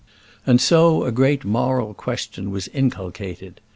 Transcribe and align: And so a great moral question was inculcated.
And 0.47 0.59
so 0.59 1.03
a 1.03 1.11
great 1.11 1.45
moral 1.45 1.93
question 1.93 2.49
was 2.49 2.67
inculcated. 2.69 3.61